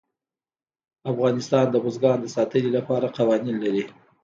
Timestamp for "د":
1.71-1.75, 2.21-2.27